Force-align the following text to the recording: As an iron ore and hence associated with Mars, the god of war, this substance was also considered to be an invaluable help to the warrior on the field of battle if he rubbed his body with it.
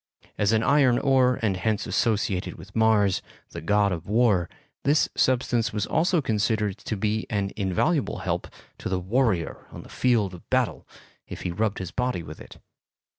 As 0.35 0.51
an 0.51 0.63
iron 0.63 0.97
ore 0.97 1.37
and 1.43 1.57
hence 1.57 1.85
associated 1.85 2.55
with 2.55 2.75
Mars, 2.75 3.21
the 3.51 3.61
god 3.61 3.91
of 3.91 4.07
war, 4.07 4.49
this 4.83 5.09
substance 5.15 5.71
was 5.71 5.85
also 5.85 6.23
considered 6.23 6.79
to 6.79 6.97
be 6.97 7.27
an 7.29 7.51
invaluable 7.55 8.17
help 8.25 8.47
to 8.79 8.89
the 8.89 8.99
warrior 8.99 9.67
on 9.69 9.83
the 9.83 9.89
field 9.89 10.33
of 10.33 10.49
battle 10.49 10.87
if 11.27 11.41
he 11.43 11.51
rubbed 11.51 11.77
his 11.77 11.91
body 11.91 12.23
with 12.23 12.41
it. 12.41 12.57